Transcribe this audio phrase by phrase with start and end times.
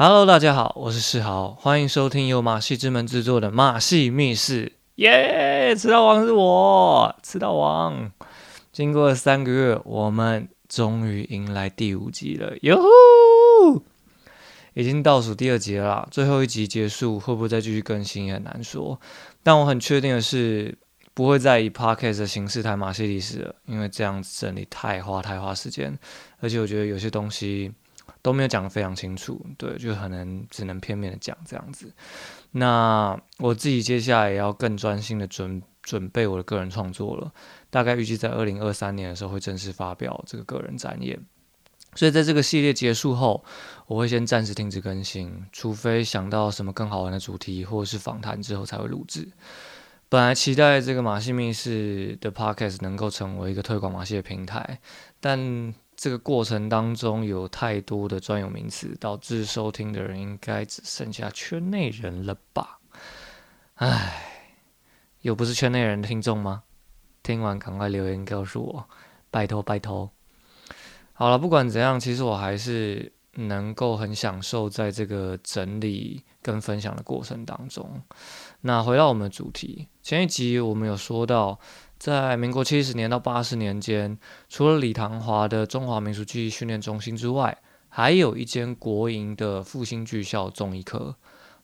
[0.00, 4.66] Hello，大家好，我是世豪，欢迎收听由马戏之门制作的《马戏密室》。
[4.94, 8.12] 耶，迟到王是我，迟到王。
[8.70, 12.80] 经过三个月，我们终于迎来第五集了，哟！
[14.74, 19.00] 已经倒数第二集了，最后一集结束，会不会再继续更新也很难说。
[19.42, 20.78] 但我很确定的是，
[21.12, 25.98] 不会再以 podcast 的形式谈马戏历史了，因为这样子整理太花太花时间，
[26.38, 27.72] 而且我觉得有些东西。
[28.28, 31.90] 都没有讲得非常清楚，对，就可能只能片面的讲这样子。
[32.50, 37.32] 那我自己接下来也要更专心的准准备我的个人创作了，
[37.70, 41.18] 大概预计在二零二三年的时候会正式发表这个个人展演。
[41.94, 43.42] 所以在这个系列结束后，
[43.86, 49.26] 我会先暂时停止更新，除非想到什么更好玩的主题或者是访谈之后才会录制。
[50.10, 54.78] 本来期待这个马戏密室的 podcast 能够成为一个推广马戏的平台，
[55.18, 62.78] 但这个过程当中有太多的专有名词，导致收听的人应该只剩下圈内人了吧？
[63.74, 64.54] 唉，
[65.22, 66.62] 有不是圈内人的听众吗？
[67.24, 68.88] 听完赶快留言告诉我，
[69.32, 70.08] 拜托拜托。
[71.14, 78.00] 好了，不管怎样，其实我还是能够很享受在这个整理跟分享的过程当中。
[78.60, 81.58] 那回到我们的主题，前一集我们有说到。
[81.98, 84.16] 在民国七十年到八十年间，
[84.48, 91.16] 除了李唐华的中华民俗技艺训练中心之外，还有一间国营的复兴剧校综艺科。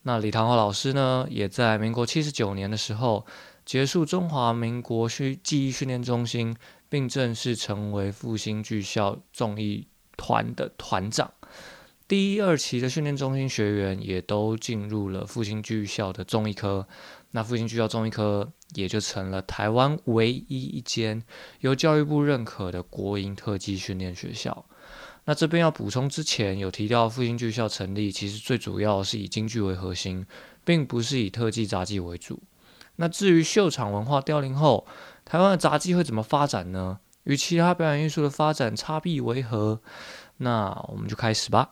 [0.02, 3.24] 那李唐华老师呢，也在民国七十九年的时候
[3.64, 6.56] 结束中华民国训技艺训练中心，
[6.88, 11.32] 并正式成为复兴剧校综艺团的团长。
[12.06, 16.86] 第一、二期的训练中心学员也都进入了复兴剧校的综艺科。
[17.36, 21.20] 那复兴剧校综艺科也就成了台湾唯一一间
[21.58, 24.64] 由教育部认可的国营特技训练学校。
[25.24, 30.24] 那这边要补充，之前有提到复兴剧校成立，其实最主要是以京剧为核心，
[30.64, 32.40] 并不是以特技杂技为主。
[32.96, 34.86] 那至于秀场文化凋零后，
[35.24, 37.00] 台湾的杂技会怎么发展呢？
[37.24, 39.80] 与其他表演艺术的发展差别为何？
[40.36, 41.68] 那我们就开始吧。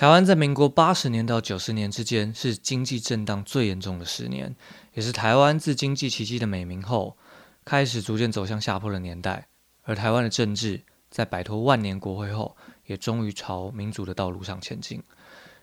[0.00, 4.56] 台湾在民国八十年到九十年之间是经济震荡最严重的十年，
[4.94, 7.18] 也是台湾自经济奇迹的美名后
[7.66, 9.48] 开始逐渐走向下坡的年代。
[9.82, 10.80] 而台湾的政治
[11.10, 12.56] 在摆脱万年国会后，
[12.86, 15.02] 也终于朝民主的道路上前进。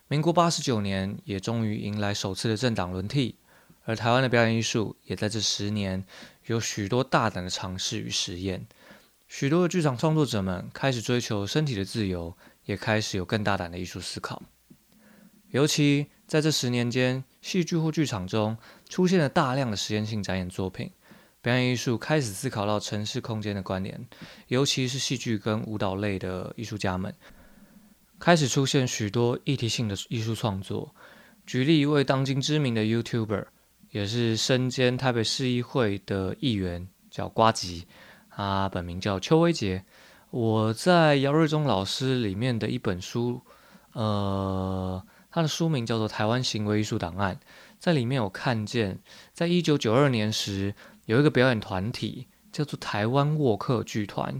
[0.07, 3.37] 民国八十九年也终于迎来首次的政党轮替，
[3.85, 6.05] 而台湾的表演艺术也在这十年
[6.45, 8.67] 有许多大胆的尝试与实验。
[9.27, 12.37] 许多的剧场创作者们开始追求身体的自由。
[12.67, 14.43] 也开始有更大胆的艺术思考，
[15.51, 18.57] 尤其在这十年间，戏剧或剧场中
[18.89, 20.91] 出现了大量的实验性展演作品，
[21.41, 24.05] 表演艺术开始思考到城市空间的关联，
[24.49, 27.15] 尤其是戏剧跟舞蹈类的艺术家们，
[28.19, 30.93] 开始出现许多议题性的艺术创作。
[31.45, 33.45] 举例一位当今知名的 YouTuber，
[33.91, 37.87] 也是身兼台北市议会的议员，叫瓜吉，
[38.29, 39.85] 他本名叫邱威杰。
[40.37, 43.41] 我在姚瑞忠老师里面的一本书，
[43.93, 47.33] 呃，他的书名叫做《台湾行为艺术档案》。
[47.79, 48.99] 在里面，我看见，
[49.33, 50.75] 在一九九二年时，
[51.05, 54.39] 有一个表演团体叫做台湾沃克剧团，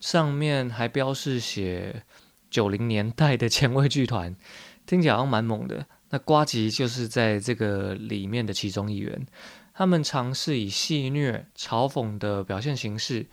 [0.00, 2.02] 上面还标示写
[2.50, 4.34] 九零年代的前卫剧团，
[4.86, 5.86] 听起来好像蛮猛的。
[6.10, 9.24] 那瓜吉就是在这个里面的其中一员，
[9.72, 13.26] 他们尝试以戏谑、嘲讽的表现形式。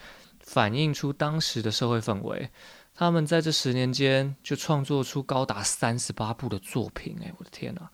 [0.45, 2.49] 反映出当时的社会氛围，
[2.93, 7.17] 他们在这十年间就创作出高达三十八部的作品。
[7.21, 7.89] 哎，我的天哪！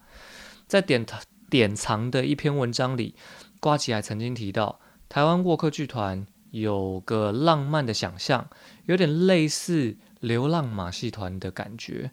[0.67, 1.05] 在典
[1.49, 3.15] 典藏的一篇文章里，
[3.59, 4.79] 瓜吉还曾经提到，
[5.09, 8.49] 台湾沃克剧团有个浪漫的想象，
[8.85, 12.11] 有点类似流浪马戏团的感觉。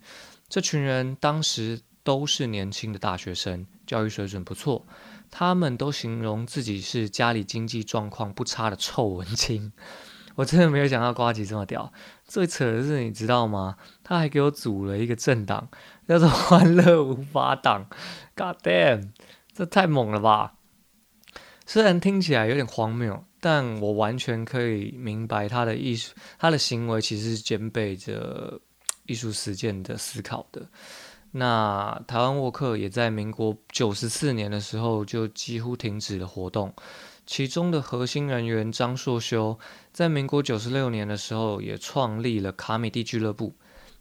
[0.49, 4.87] 这群人当时都是年轻的大学生，教育水准不错，
[5.31, 9.73] 他们都形容自己是家里经济状况不差的臭文青。
[10.39, 11.93] 我真的没有想到瓜吉这么屌，
[12.25, 13.77] 最扯的是你知道吗？
[14.05, 15.69] 他还给我组了一个政党，
[16.07, 17.87] 叫做 “欢乐无法党
[18.37, 19.09] ”，God damn，
[19.53, 20.55] 这太猛了吧！
[21.67, 28.61] 虽然听起来有点荒谬，但我完全可以明白他的艺术，他的行为其实是兼备着
[29.07, 30.65] 艺术实践的思考的。
[31.33, 36.73] 那台湾沃克也在民国九十四年的时候就几乎停止了活动。
[37.29, 39.59] 其中的核心人员张硕修，
[39.93, 43.55] 在民国九十六年的时候，也创立了卡米蒂俱乐部，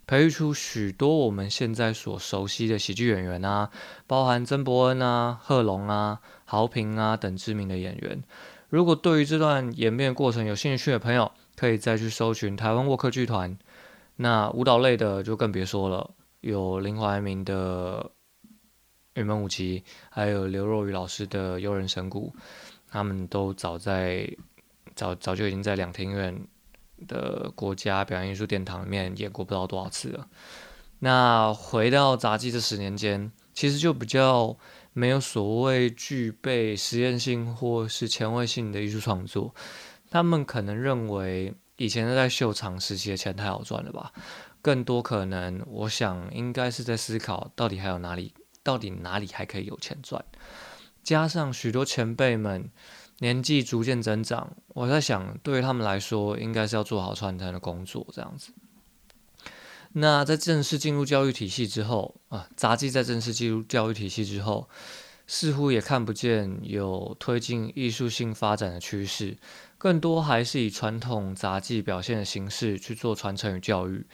[0.06, 3.70] 培育出许多我们现在所熟悉的喜剧演员啊，
[4.06, 8.24] 包含曾伯恩啊、贺龙啊、豪平啊等知名的演员。
[8.70, 13.58] 如果对于这段演变过程有兴趣的朋友，可以再去搜寻台湾沃克剧团。
[14.16, 18.10] 那舞蹈类的就更别说了，有林怀民的
[19.12, 22.34] 云门舞集，还有刘若瑀老师的悠人神鼓，
[22.90, 24.28] 他们都早在
[24.94, 26.46] 早早就已经在两厅院。
[27.06, 30.26] 的国家表演艺术殿堂里面演过不知道多少次了。
[30.98, 34.56] 那回到杂技这十年间，其实就比较
[34.92, 39.54] 没有所谓具备实验性或是前卫性的艺术创作。
[40.10, 44.12] 他们可能认为以前在秀场时期的钱太好赚了吧？
[44.60, 50.24] 更多可能，我想应该是在思考到底还有哪里，到底哪里还可以有钱赚。
[51.08, 52.68] 加上许多前辈们。
[53.20, 58.52] 年纪逐渐增长，我在想，对于他们来说，应该是要做好传承的工作，这样子。
[59.94, 64.68] 那在正式进入教育体系之后啊，杂技在正式进入教育体系之后，
[65.26, 69.36] 似乎也看不见有推进艺术性发展的趋势，
[69.78, 74.06] 更多还是以传统杂技表现的形式去做传承与教育，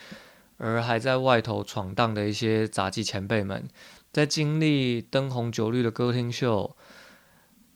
[0.56, 3.68] 而还在外头闯荡的一些杂技前辈们，
[4.14, 6.74] 在经历灯红酒绿的歌厅秀。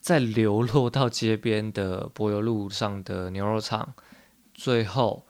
[0.01, 3.95] 再流落到街边的柏油路上的牛肉厂，
[4.55, 5.27] 最后，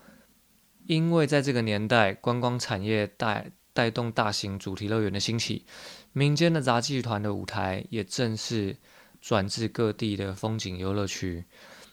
[0.87, 5.65] 因为在这个年代，观光产业带带动大型主题乐园的兴起，
[6.13, 8.77] 民间的杂技团的舞台也正式
[9.21, 11.47] 转至各地的风景游乐区，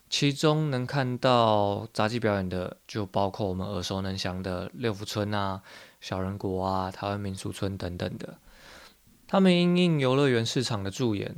[0.10, 5.62] 其中能看到杂技表演的，就包括我们耳熟能详的六福村啊、
[6.02, 8.38] 小人国啊、台湾民俗村等等的，
[9.28, 11.36] 他们因应游乐园市场的助演。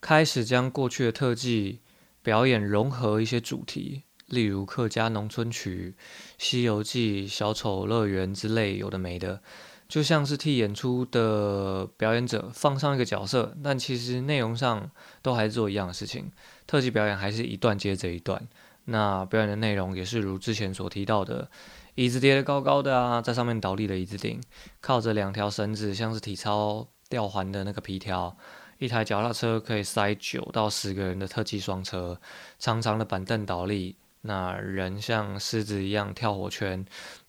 [0.00, 1.78] 开始将过去的特技
[2.22, 5.94] 表演融合一些主题，例如客家农村曲、
[6.38, 9.40] 西游记、小丑乐园之类有的没的，
[9.88, 14.90] 就像是替演出的表演者放上一个角色，但其实内容上
[15.22, 16.32] 都还是做一样的事情。
[16.66, 18.48] 特技表演还是一段接着一段，
[18.86, 21.48] 那表演的内容也是如之前所提到的，
[21.94, 24.40] 椅子叠得高高的啊，在上面倒立的椅子顶，
[24.80, 28.34] 靠着两条绳子，像是体操吊环的那个皮条。
[28.78, 32.18] 一台脚踏车可以塞九到十个人的特技双车，
[32.58, 36.82] 长长的板凳倒立，那人像狮子一样跳火圈，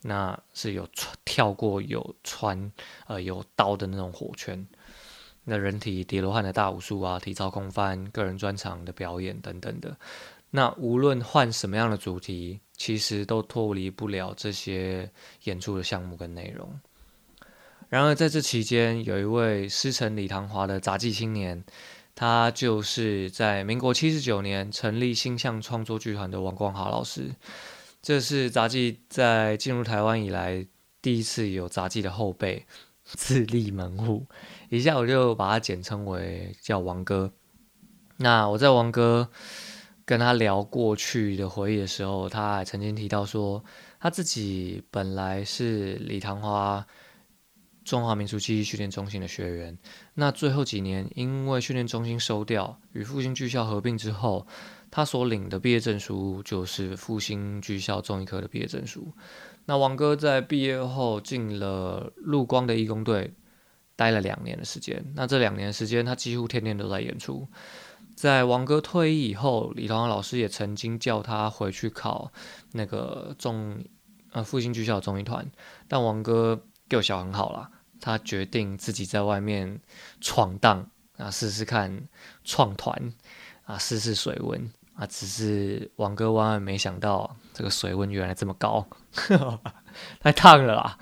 [0.03, 2.71] 那是有穿跳过有穿
[3.07, 4.65] 呃有刀的那种火圈，
[5.43, 9.97] 那人体叠罗汉的大武术啊，体操空翻，个人专场的表演等等的，
[10.49, 15.11] 那无论换什么样的主题，其实都脱离不了这些
[15.43, 16.79] 演出的项目跟内容。
[17.93, 21.63] 然而，在这期间，有一位师承李唐华的杂技青年，
[22.15, 27.29] 他就是在民国七十九年成立星象创作剧团的王光华老师。
[28.01, 30.65] 这是杂技在进入台湾以来
[31.03, 32.65] 第一次有杂技的后辈
[33.03, 34.25] 自立门户，
[34.69, 37.31] 以下我就把他简称为叫王哥。
[38.17, 39.29] 那我在王哥
[40.03, 43.63] 跟他聊过去的回忆的时候，他还曾经提到说，
[43.99, 46.83] 他自己本来是李唐华。
[47.83, 49.77] 中华民族记忆训练中心的学员，
[50.13, 54.47] 那最后几年因为训练中心收掉，与复兴剧校合并之后，
[54.89, 59.11] 他所领的毕业证书就是复兴剧校中医科的毕业证书。
[59.65, 63.33] 那王哥在毕业后进了陆光的义工队，
[63.97, 65.03] 待了两年的时间。
[65.15, 67.47] 那这两年时间，他几乎天天都在演出。
[68.15, 72.31] 在王哥退役以后，李唐老师也曾经叫他回去考
[72.71, 73.83] 那个中
[74.31, 75.51] 呃复兴剧校中医团，
[75.89, 76.63] 但王哥。
[76.93, 79.79] 幼小很好啦，他决定自己在外面
[80.21, 82.07] 闯荡啊，试试看
[82.43, 83.11] 创团
[83.65, 85.07] 啊，试试水温啊。
[85.07, 88.85] 只是王哥万万没想到，这个水温原来这么高，
[90.21, 90.99] 太烫了啦！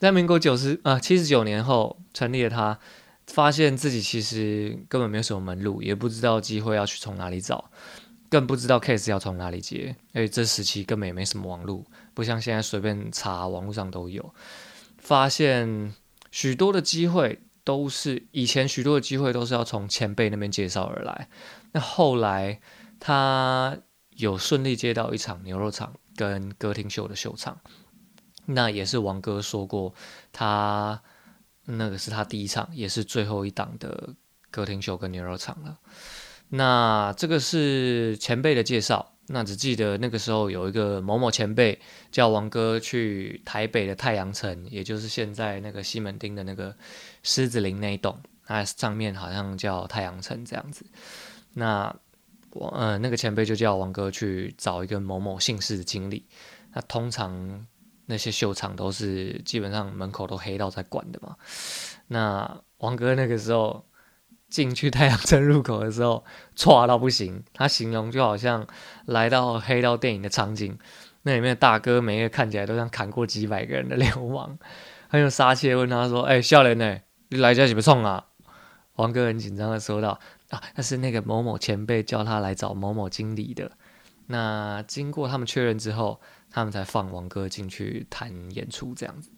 [0.00, 2.80] 在民国九十啊七十九年后成立了他，
[3.28, 7.70] 发现自己其实根本没有什么门路，也不知道机会要去从哪里找，
[8.28, 9.94] 更不知道 case 要从哪里接。
[10.12, 14.34] 而且这时期根本也没什么网路，不像现在随便查网络上都有。
[15.02, 15.92] 发现
[16.30, 21.28] 许多的机会都是以前许多的机会都是要从前辈那边介绍而来。
[21.72, 22.60] 那后来
[23.00, 23.76] 他
[24.10, 27.60] 有顺利接到一场牛肉场跟歌厅秀的秀场，
[28.46, 29.92] 那也是王哥说过，
[30.32, 31.02] 他
[31.64, 34.14] 那个是他第一场也是最后一档的
[34.52, 35.78] 歌厅秀跟牛肉场了。
[36.50, 39.11] 那这个是前辈的介绍。
[39.28, 41.78] 那只记得那个时候有一个某某前辈
[42.10, 46.74] 叫王哥去台北的太阳城，也就是现在那个西门町的那个
[47.22, 50.84] 狮子林那一栋，那上面好像叫太阳城这样子。
[51.54, 51.94] 那
[52.50, 56.26] 我呃那个前辈就叫王哥去找一个某某姓氏的经理。
[56.74, 57.66] 那通常
[58.06, 61.36] 那些秀场都是基本上门口都黑道在管的嘛。
[62.08, 63.86] 那王哥那个时候
[64.52, 66.22] 进去太阳城入口的时候，
[66.54, 67.42] 错到不行。
[67.54, 68.66] 他形容就好像
[69.06, 70.78] 来到黑道电影的场景，
[71.22, 74.58] 那里面的大哥每一个看起来都像砍过几百个人的流氓，
[75.08, 75.74] 很有杀气。
[75.74, 76.98] 问他说：“哎，笑脸呢？
[77.30, 78.26] 你来家怎么冲啊？”
[78.96, 83.72] 王哥很紧张的说道：“啊，那是那个某某前辈叫他来找某某经理的。
[84.26, 89.30] 那经过他们确认之后，他们才放王哥进去谈演出这样子。”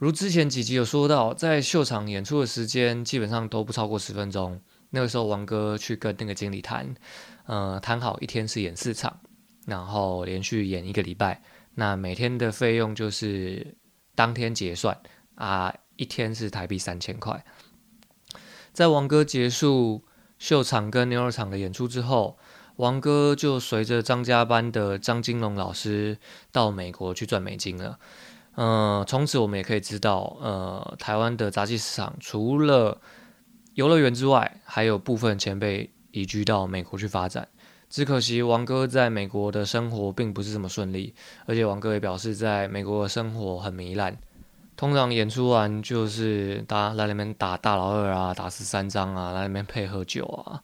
[0.00, 4.58] 如之前几集有说到，在秀场演出的时间基本上都不超过十分钟。
[4.88, 6.94] 那个时候，王哥去跟那个经理谈，
[7.44, 9.20] 呃，谈好一天是演四场，
[9.66, 11.42] 然后连续演一个礼拜。
[11.74, 13.76] 那每天的费用就是
[14.14, 14.98] 当天结算
[15.34, 17.44] 啊，一天是台币三千块。
[18.72, 20.02] 在王哥结束
[20.38, 22.38] 秀场跟牛肉场的演出之后，
[22.76, 26.16] 王哥就随着张家班的张金龙老师
[26.50, 27.98] 到美国去赚美金了。
[28.62, 33.00] 嗯，从此我们也可以知道，呃，台湾的杂技市场除了
[33.72, 37.48] 游乐园之外，还有部分前辈移居到美国去发展。
[37.88, 41.14] 只可惜王哥在美国的生活并不是这么顺利，
[41.46, 44.14] 而且王哥也表示，在美国的生活很糜烂。
[44.76, 50.60] 通常演出完就是大家来那边打大老二啊，打十三张啊，来那边配喝酒啊。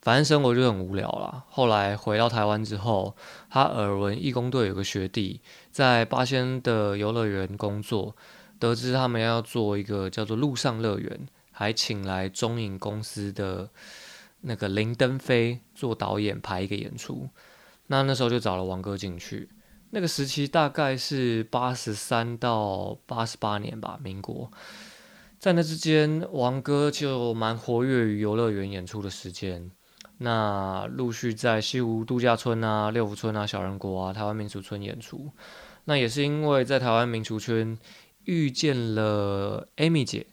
[0.00, 1.44] 反正生活就很无聊了。
[1.48, 3.14] 后来回到台湾之后，
[3.48, 5.40] 他耳闻义工队有个学弟
[5.74, 8.14] 在八仙的游乐园工作，
[8.60, 13.68] 得知他们要做一个叫做陆上乐园，还请来中影公司的
[14.42, 17.28] 那个林登飞做导演排一个演出。
[17.88, 19.48] 那那时候就找了王哥进去。
[19.90, 24.48] 那个时期大概是八十三到八十八年吧，民国。
[25.40, 29.72] 在那之间，王哥就蛮活跃于游乐园演出的时间。
[30.18, 35.30] 那陆续在西湖度假村啊、六福村啊、小人国啊、台湾民俗村演出。
[35.84, 37.76] 那也是因为在台湾民俗村
[38.24, 40.26] 遇见了 Amy 姐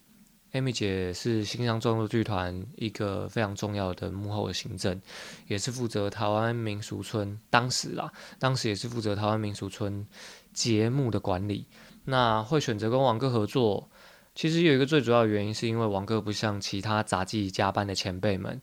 [0.53, 5.01] ，Amy 姐是新乡壮作剧团一个非常重要的幕后的行政，
[5.47, 10.07] 也是负责台湾民俗村当时啦，当时也是负责台湾民俗村
[10.53, 11.67] 节目的管理。
[12.05, 13.89] 那会选择跟王哥合作，
[14.33, 18.61] 其实有一个最主要的原因，是因为王哥不像其他杂技加班的前辈们。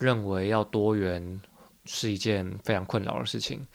[0.00, 1.40] 认为要多元
[1.84, 3.66] 是一件非常困扰的事情，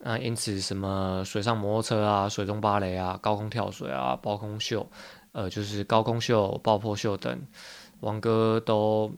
[0.00, 4.90] 那因此什么水上摩托车啊、水中芭蕾啊、高空跳水啊、包空秀，
[5.32, 7.40] 呃，就是高空秀、爆破秀等，
[8.00, 9.12] 王哥都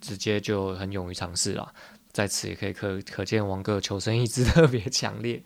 [0.00, 1.72] 直接就很勇于尝试了。
[2.12, 5.42] 在此也可以可可见王哥求生意志特别强烈。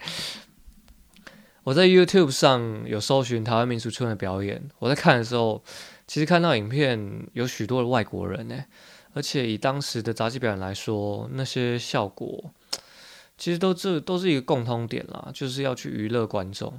[1.62, 5.62] 我在 YouTube 上有搜寻台湾民俗村的表演，我在看的时候，
[6.09, 8.64] 其实看到影片有许多的外国人呢。
[9.17, 12.53] 而且以当时的杂技表演来说，那些效果
[13.39, 16.79] 其实都这都是一个共通点啦，就是要去娱乐观众。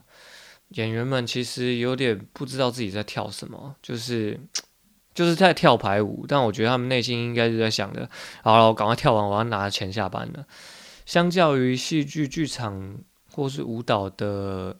[0.69, 4.39] 演员们其实有点不知道自己在跳什么，就是
[5.15, 8.07] 就是在跳排舞，但我觉得他们内心应该是在想的：
[8.43, 10.45] 好了，我赶快跳完，我要拿钱下班了。
[11.07, 12.99] 相较于戏剧剧场
[13.31, 14.77] 或是舞蹈的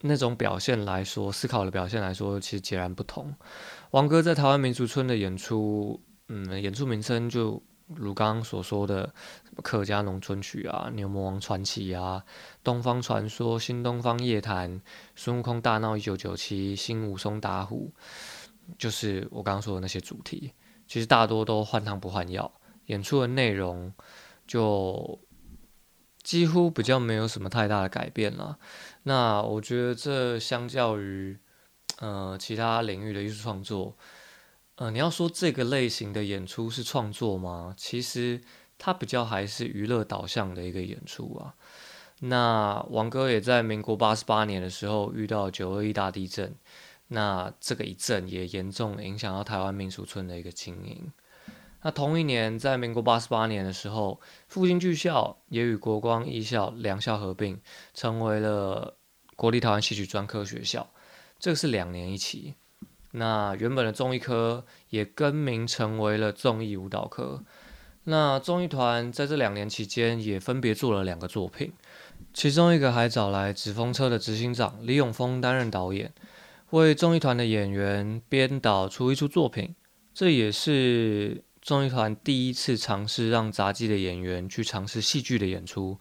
[0.00, 3.34] 那种表现来说，思考的表现来说，其实截然不同。
[3.90, 6.00] 王哥在台湾民族村的演出。
[6.32, 9.02] 嗯，演出名称就如刚刚所说的，
[9.42, 12.24] 什么客家农村曲啊、牛魔王传奇啊、
[12.62, 14.80] 东方传说、新东方夜谈、
[15.16, 17.92] 孙悟空大闹一九九七、新武松打虎，
[18.78, 20.52] 就是我刚刚说的那些主题，
[20.86, 22.52] 其实大多都换汤不换药，
[22.86, 23.92] 演出的内容
[24.46, 25.18] 就
[26.22, 28.56] 几乎比较没有什么太大的改变了。
[29.02, 31.36] 那我觉得这相较于
[31.98, 33.96] 呃其他领域的艺术创作。
[34.80, 37.74] 呃，你要说这个类型的演出是创作吗？
[37.76, 38.40] 其实
[38.78, 41.54] 它比较还是娱乐导向的一个演出啊。
[42.20, 46.54] 那王哥也在民国八十八年的时候遇到九二一大地震，
[47.08, 51.12] 那这个一震也严重影响到台湾民俗村的一个经营。
[51.82, 54.18] 那同一年，在民国八十八年的时候，
[54.48, 57.60] 复兴剧校也与国光艺校两校合并，
[57.92, 58.96] 成为了
[59.36, 60.90] 国立台湾戏曲专科学校。
[61.38, 62.54] 这个是两年一期。
[63.12, 67.42] 那原本的综艺科也更名成为了综艺舞蹈科。
[68.04, 71.72] 那综艺团在这两年期间也分别做了两个作品，
[72.32, 76.12] 其中一个还找来纸风车的执行长李永峰担任导演，
[76.70, 79.74] 为综艺团的演员编导出一出作品。
[80.14, 85.98] 这也是综艺团第一次尝试让杂技的演员去尝试戏剧的演出。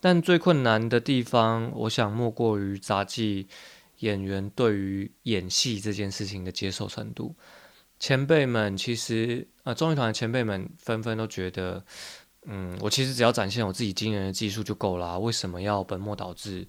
[0.00, 3.46] 但最困难的地方，我想莫过于杂技。
[3.98, 7.34] 演员对于演戏这件事情的接受程度，
[7.98, 11.84] 前辈们其实啊，综艺团的前辈们纷纷都觉得，
[12.44, 16.66] 嗯，我其实只要展现我自己惊人的技术就够了，为什么要本末倒置，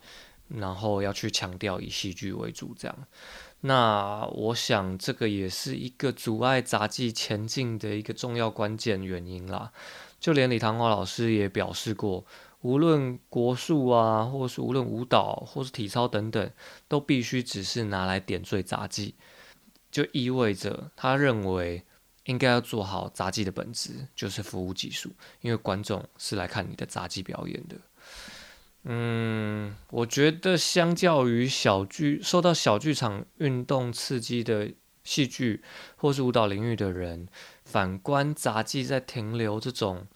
[0.47, 2.97] 然后要去强调以戏剧为主这样。
[3.61, 9.71] 那我想这个也是一个阻碍杂技前进的一个重要关键原因啦。
[10.19, 12.25] 就连李唐华老师也表示过，
[12.61, 16.51] 无论国术啊，或是无论舞蹈，或是体操等等，
[16.87, 19.15] 都必须只是拿来点缀杂技，
[19.91, 21.83] 就意味着他认为
[22.25, 25.11] 应该要做好杂技的本质，就是服务技术，
[25.41, 27.77] 因为观众是来看你的杂技表演的。
[28.83, 34.71] 嗯，我觉得相较于小剧受到小剧场运动刺激的
[35.03, 35.61] 戏剧
[35.95, 37.27] 或是舞蹈领域的人，
[37.65, 40.07] 反观杂技在停留这种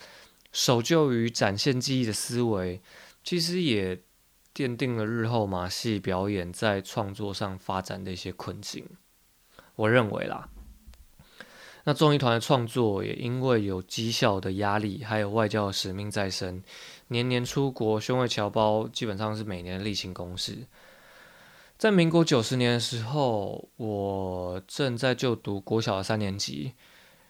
[0.51, 2.81] 守旧于展现技艺的思维，
[3.23, 4.01] 其实也
[4.53, 8.85] 奠定了日后马戏表演在创作上发展的一些困境。
[9.75, 10.49] 我认为啦。
[11.83, 16.61] 那综艺团的创作也因为有绩效的压力，还有外交的使命在身，
[17.07, 20.67] 年年出国，胸怀侨胞，基本上是每年例行公事。
[21.79, 26.73] 在民国九十年的时候，我正在就读国小的三年级。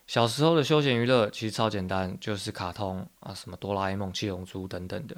[0.07, 5.17] 小时候的休闲娱乐其实超简单，就是卡通啊，什么哆啦 A 梦、七龙珠等等的。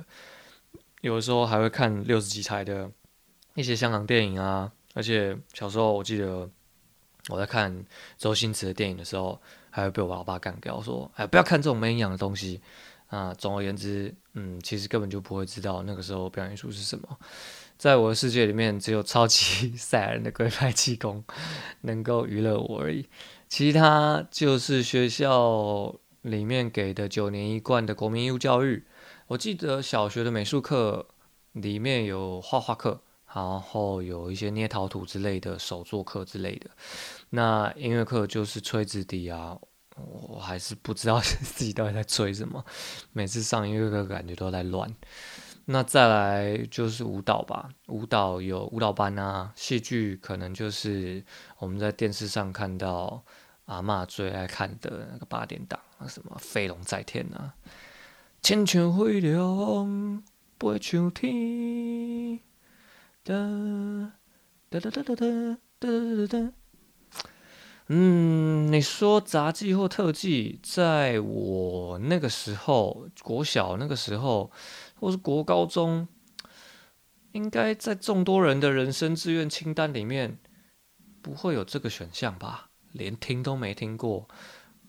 [1.02, 2.90] 有的时候还会看六十几台的
[3.56, 4.72] 一些香港电影啊。
[4.94, 6.50] 而且小时候我记得。
[7.30, 7.74] 我在看
[8.18, 12.60] 周星驰的电影的时候，还会被我老爸干掉，说：“哎，不要看这种没营养的东西。”
[13.08, 17.18] 啊，总而言之，嗯，其实根本就不会知道那个时候表演艺术是什么。
[17.80, 21.24] 在我的世界里面，只有超级 赛亚人的龟派气功
[21.80, 23.08] 能够娱乐我而已，
[23.54, 25.94] 其他就是学校
[26.24, 28.84] 里面给的九年一贯的国民义务教育。
[29.28, 31.06] 我记得小学的美术课
[31.52, 33.04] 里面有画画课。
[33.32, 36.72] 然后有一些捏陶土之类的手作课之类的，
[37.30, 39.56] 那音乐课就是吹直笛啊，
[39.96, 42.66] 我还是不知道自己到底在吹什么，
[43.12, 44.92] 每次上音乐课感觉都在乱。
[45.66, 51.24] 那再来就是舞蹈吧，舞蹈有舞蹈班啊，戏剧可能就是
[51.60, 53.24] 我们在电视上看到
[53.66, 57.54] 阿妈最爱看的那个八点档啊，什么飞龙在天啊，
[58.42, 60.24] 千秋飞龙
[60.60, 62.40] 飞上天。
[63.24, 63.34] 哒
[64.70, 65.90] 哒哒哒哒哒哒
[66.28, 66.54] 哒哒。
[67.88, 74.52] 嗯，你说杂技或特技，在我那个时候，国小那个时候，
[75.00, 76.08] 或是国高中，
[77.34, 80.38] 应该在众多人的人生志愿清单里面，
[81.22, 82.70] 不会有这个选项吧？
[82.94, 84.28] 连听都没听过，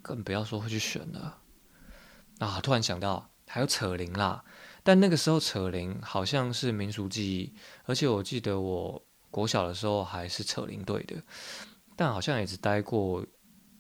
[0.01, 1.41] 更不要说会去选了。
[2.39, 4.45] 啊，突然想到，还有扯铃啦。
[4.83, 11.23] 但那个时候扯铃好像是民俗技艺，而且我记得我国小的时候还是扯铃队的，
[11.97, 13.25] 但好像也只待过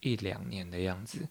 [0.00, 1.28] 一两年的样子。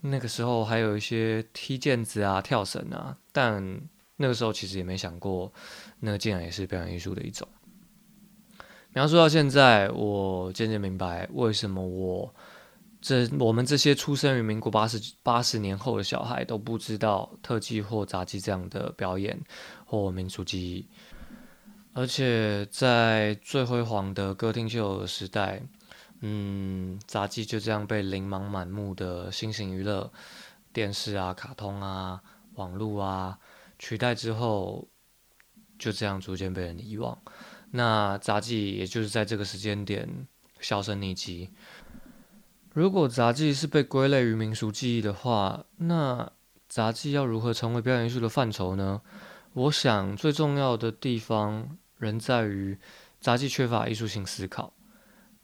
[0.00, 3.80] 那个时候还有一些踢毽子啊、跳绳啊，但
[4.16, 5.52] 那个时候其实也没想过，
[6.00, 7.48] 那个竟然也是表演艺术的一种。
[8.98, 12.34] 然后说到现在，我渐渐明白为什么我。
[13.00, 19.40] 这我们这些出生于民国八十八十年后的小孩都不知道特技或杂技这样的表演
[19.86, 20.88] 或民族技艺，
[21.92, 25.62] 而且在最辉煌的歌厅秀的时代，
[26.22, 30.10] 嗯，杂技就这样被琳琅满目的新型娱乐、
[30.72, 32.20] 电视啊、卡通啊、
[32.56, 33.38] 网络啊
[33.78, 34.88] 取代之后，
[35.78, 37.16] 就这样逐渐被人遗忘。
[37.70, 40.26] 那杂技也就是在这个时间点
[40.60, 41.50] 销声匿迹。
[42.72, 46.30] 如果杂技是被归类于民俗技艺的话，那
[46.68, 49.02] 杂技要如何成为表演艺术的范畴呢？
[49.54, 52.78] 我想最重要的地方仍在于
[53.20, 54.72] 杂技缺乏艺术性思考。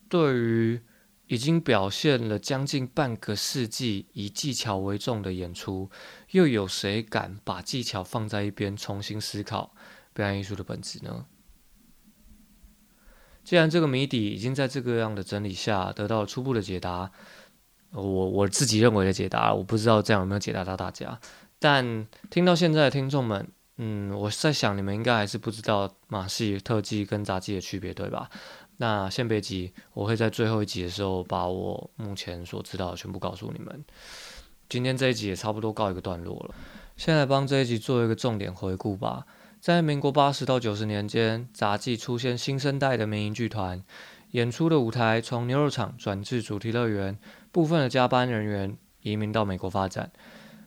[0.09, 0.81] 对于
[1.27, 5.91] 已经表现了将近半个世纪以技巧为重的演出，
[6.31, 9.75] 又有谁敢把技巧放在一边重新思考
[10.13, 11.27] 表演艺术的本质呢？
[13.45, 17.11] 既然这个谜底已经在这个样的整理下得到了初步的解答，
[17.93, 21.21] 我我自己认为的解答，我不知道这样有没有解答到大家。
[21.59, 28.31] 但听到现在的听众们，嗯，我在想你们应该还是不知道马戏特技跟杂技的区别，对吧？
[28.79, 33.85] 那先别急，我会在最后一集的时候把我目前所知道的全部告诉你们。
[34.69, 36.55] 今天这一集也差不多告一个段落了，
[36.97, 39.27] 先来帮这一集做一个重点回顾吧。
[39.65, 43.83] 在民国八十到九十年间，杂技出现新生代的民营剧团，
[44.33, 47.19] 演出的舞台从牛肉场转至主题乐园，
[47.51, 50.13] 部分的加班人员移民到美国发展。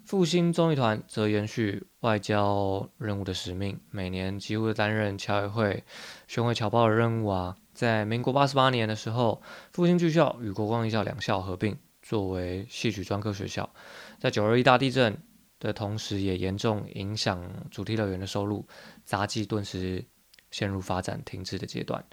[0.03, 5.83] 复兴综艺团则延续外交任务的使命，每年几乎担任侨委会
[6.27, 7.55] 巡回侨胞的任务啊。
[7.75, 13.69] 在民国八十八年的时候，复兴剧校与国光艺校两校合并，作为戏曲专科学校。
[14.17, 15.21] 在九二一大地震。
[15.59, 18.65] 的同时，也严重影响主题乐园的收入，
[19.03, 20.05] 杂技顿时
[20.51, 22.03] 陷入发展停滞的阶段。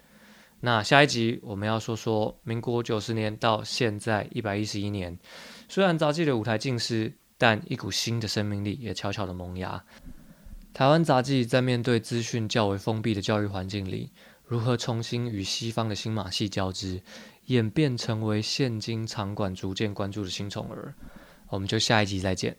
[0.61, 5.17] 那下一集我们要说说民国九十年到现在一百一十一年，
[5.67, 9.83] 虽然杂技的舞台尽失，但一股新的生命力也悄悄的萌芽。
[10.73, 14.11] 台湾杂技在面对资讯较为封闭的教育环境里，
[14.45, 17.01] 如何重新与西方的新马戏交织，
[17.45, 20.93] 演变成为现今场馆逐渐关注的新宠儿？
[21.49, 22.57] 我们就下一集再见。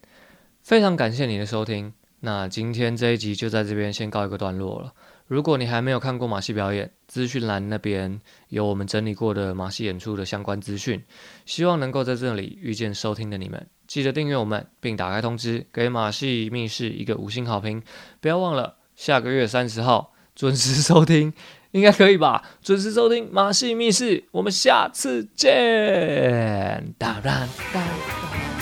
[0.66, 4.92] 非常感谢你的收听，那今天这一集就在这边先告一个段落了。
[5.28, 11.00] 如果你还没有看过马戏表演，资讯栏那边有我们整理过的马戏演出的相关资讯，
[11.44, 13.64] 希望能够在这里遇见收听的你们。
[13.86, 17.80] 记得订阅我们，并打开通知，给马戏密室一个五星好评。
[18.20, 21.32] 不要忘了下个月三十号准时收听，
[21.70, 22.42] 应该可以吧？
[22.60, 26.92] 准时收听马戏密室，我们下次见。
[26.98, 28.55] 当然，当然。